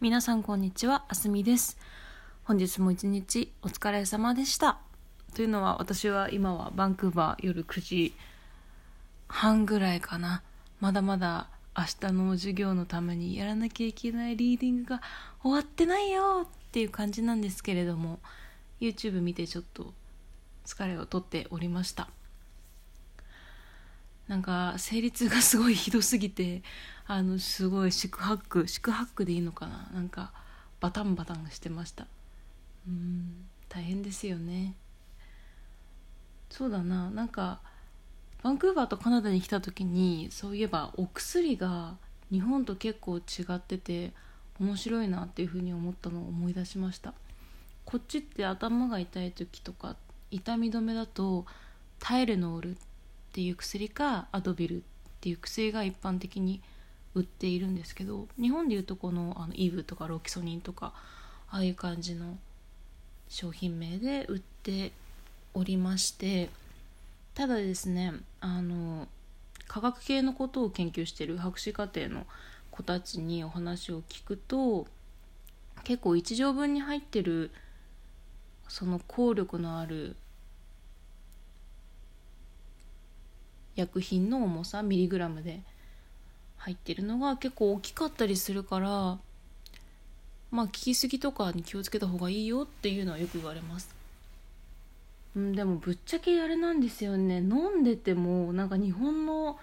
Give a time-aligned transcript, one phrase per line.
[0.00, 1.76] 皆さんこんにちは、あすみです。
[2.44, 4.78] 本日も一日お疲れ様でした。
[5.34, 8.14] というのは私は今はバンクーバー夜9時
[9.26, 10.44] 半ぐらいかな。
[10.78, 15.02] まだまだ明日の授業のためにやらなきゃいけないリーディングが
[15.42, 18.20] 終わってないよっていう感じなんですけれども、
[18.80, 19.92] YouTube 見てちょっと
[20.64, 22.08] 疲れを取っておりました。
[24.28, 26.62] なんか生理痛がすごいひどすぎて
[27.06, 29.90] あのすごい四苦八苦四苦八苦でいいのかな？
[29.94, 30.32] なんか
[30.80, 32.06] バタンバタンしてました。
[32.86, 34.74] うん大変ですよね。
[36.50, 37.10] そうだな。
[37.10, 37.60] なんか
[38.42, 41.96] バンクーバーとカナダに来た時にそういえばお薬が
[42.30, 44.12] 日本と結構違ってて
[44.60, 47.14] 面白いなっていうふうに思ったのを思い出しました。
[47.84, 49.96] こっちって頭が痛い時とか
[50.30, 51.46] 痛み止めだと
[51.98, 52.74] タイレノールっ
[53.38, 54.80] ていう薬かアドビルっ
[55.20, 56.60] ていう薬が一般的に
[57.14, 60.92] 売っているんですけど日本でいうとこのあのイブとかロキソニンとか
[61.48, 62.36] ああいう感じの
[63.28, 64.90] 商品名で売って
[65.54, 66.50] おりまして
[67.36, 69.06] ただですねあの
[69.68, 72.26] 科学系のことを研究してる博士課程の
[72.72, 74.88] 子たちにお話を聞くと
[75.84, 77.52] 結構1錠分に入ってる
[78.66, 80.16] その効力のある
[83.78, 85.60] 薬品の重さミリグラムで
[86.56, 89.18] 入ってるのが結構大きかったりするから
[90.50, 93.94] まあ効きすぎとかに気をつけた方がいいよっていうのはよく言われます。
[95.38, 97.38] んでもぶっちゃけあれなんですよね。
[97.38, 99.58] 飲んでてもなんか日本の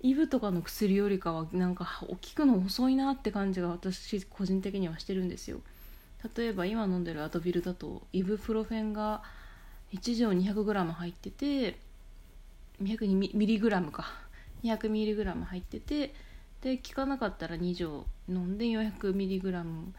[0.00, 5.60] イブとかの薬よりかはなんか効くの遅いなって感じが私個人的にはしてるんですよ。
[6.36, 9.22] 例えば今飲んでるアドビルだとイブプロフェンが
[9.92, 11.78] 1錠 200g 入ってて
[12.82, 14.24] 200ミリグラムか。
[14.64, 16.14] 200ミリグラム入ってて
[16.62, 19.92] で効かなかったら2錠飲んで400ミリグラム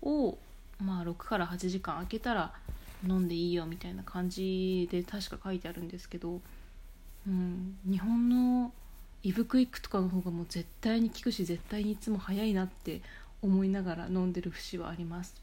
[0.00, 0.38] を
[0.78, 2.52] まあ6から8時間空けたら
[3.04, 6.40] 飲んでいいよみたいな感じで確か書いてあるんですけど、
[7.26, 8.72] うん、日本の
[9.24, 13.02] イブクイックとかの方がもう絶対に効くし絶対にいつも早いなって
[13.40, 15.42] 思いながら飲んでる節はあります。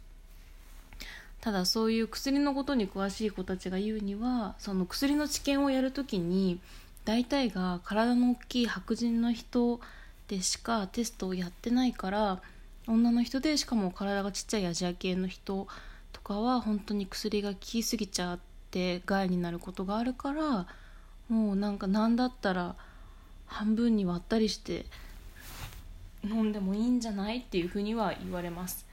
[1.41, 6.59] ただそういう薬のことに詳しい子たちが言うにはその薬の治験をやるときに
[7.05, 9.79] 大体が体の大きい白人の人
[10.27, 12.41] でしかテストをやってないから
[12.87, 15.67] 女の人でしかも体がちっちゃいアジア系の人
[16.11, 18.39] とかは本当に薬が効きすぎちゃっ
[18.71, 20.67] て害になることがあるから
[21.29, 22.75] もうなんか何だったら
[23.45, 24.85] 半分に割ったりして
[26.23, 28.88] 飲んでもいいんじゃないっていうふうには言われます。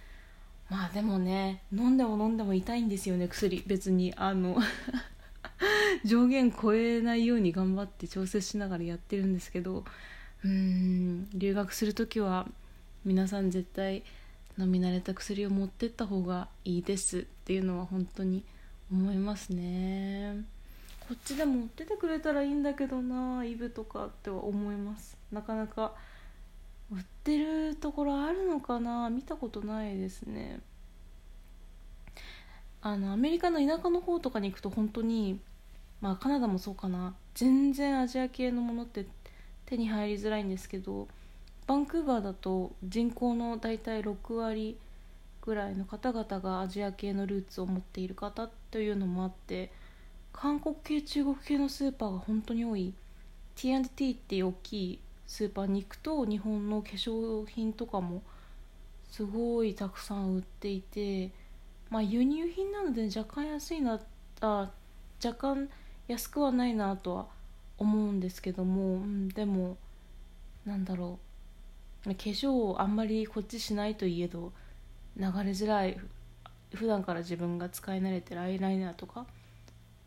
[0.69, 3.63] まあでもね飲んでも飲んでも痛いんですよね薬。
[3.67, 4.59] 別にあの
[6.05, 9.85] 上限超えないように頑張って調整しながらやってるんですけど。
[10.45, 12.47] うん留学する時は
[13.05, 14.05] 皆さん絶対
[14.59, 18.45] 飲み慣れた薬を持ってった方がいいですっていうのは本当に
[18.93, 20.45] 思いますね。
[21.09, 25.17] こっちでも持っててくれたらいいんだけどなイブとかっては思います。
[25.33, 25.95] なかなか
[26.91, 29.11] 売ってるところあるのかな？
[29.11, 30.61] 見たことないですね。
[32.81, 35.41] あのアメリカの田舎の方とかに行くと本当に
[36.01, 37.15] まあカナダもそうかな。
[37.35, 39.07] 全然アジア系のものって
[39.67, 41.09] 手に入りづらいんですけど
[41.67, 44.79] バンクーバーだと人口の大体6割
[45.43, 49.73] ぐらいの方々がアジア系のルーツを持っている方というのもあって
[50.33, 52.95] 韓国系中国系のスーパーが本当に多い。
[53.57, 58.23] T&T っていう大きいスーパーに行くと日本の化粧品とかも
[59.11, 61.31] すごいたくさん売っていて
[61.91, 64.01] まあ輸入品なので若干安いな
[64.41, 64.71] あ
[65.25, 65.69] 若干
[66.09, 67.27] 安くはないなとは
[67.79, 69.77] 思うんですけども、うん、でも
[70.65, 71.27] なんだろう。
[72.07, 74.53] 化粧をあんまりこっちしないといえど
[75.17, 75.99] 流れづらい
[76.73, 79.27] 普段から自分が使い慣れてるアイライナーとか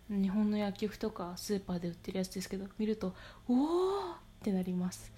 [0.10, 3.14] 日本の薬局とかスーパーで売ってるやつですけど見ると
[3.48, 5.12] おおってなります。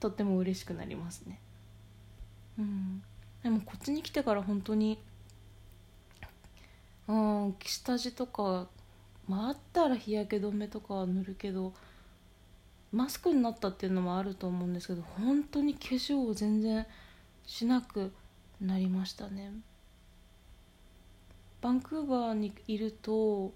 [0.00, 1.40] とっても嬉しくなりますね。
[2.58, 3.02] うん。
[3.42, 4.98] でもこっちに来てから本当に
[7.06, 8.66] うん下地とか
[9.28, 11.72] まああったら日焼け止めとかは塗るけど
[12.92, 16.86] マスクになったっていうのもあると思うんですけど本当に化粧を全然
[17.44, 18.12] しなく
[18.60, 19.52] なりましたね。
[21.60, 23.52] バンクーバーにいると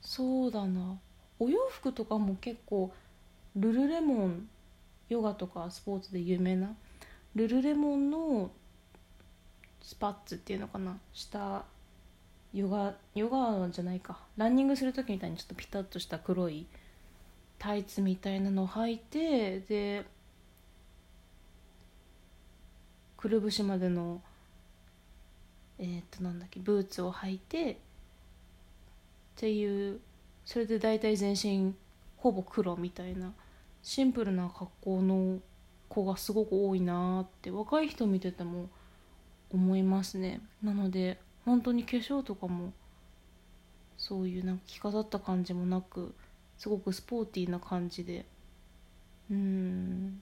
[0.00, 0.98] そうだな。
[1.38, 2.92] お洋服とかも結構
[3.56, 4.48] ルルレモン
[5.08, 6.74] ヨガとかスポーツで有名な
[7.34, 8.50] ルルレモンの
[9.82, 10.98] スパッツっていうのかな。
[11.12, 11.64] 下
[12.52, 14.18] ヨガヨガじゃないか。
[14.36, 16.66] ランニングする時みたいにちょっとピタッとした黒い
[17.58, 20.04] タイツみたいなのを履いてで
[23.16, 24.20] くるぶしまでの
[25.78, 27.76] えー、っとなんだっけブーツを履いてっ
[29.36, 30.00] ていう
[30.44, 31.74] それで大体全身
[32.16, 33.32] ほぼ黒みたいな
[33.86, 35.38] シンプルな格好の
[35.88, 38.68] 子がすごく多いなって若い人見てても
[39.52, 40.40] 思いますね。
[40.60, 42.72] なので本当に化粧とかも
[43.96, 46.12] そういうなんか着飾った感じもなく
[46.58, 48.26] すごくスポーティーな感じで。
[49.30, 50.20] うん。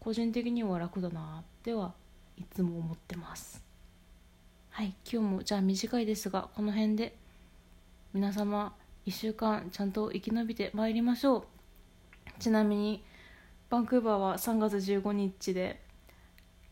[0.00, 1.92] 個人的には楽だなっては
[2.38, 3.62] いつも思ってます。
[4.70, 7.14] はい今日もじゃあ短いですがこの辺で
[8.14, 11.57] 皆様1週間ちゃんと生き延びてまいりましょう。
[12.38, 13.04] ちなみに
[13.70, 15.80] バンクーバーは3月15日で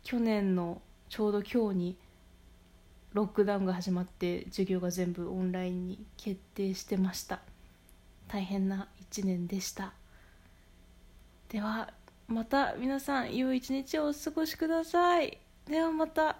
[0.02, 1.96] 去年のちょうど今日に
[3.12, 7.40] ロックダウンが始まって授業が全部オンラインに決定してました。
[8.28, 9.92] 大変な1年でした。
[11.48, 11.92] では
[12.28, 15.38] また皆さん良い一日をお過ごしください。
[15.66, 16.36] ではまた。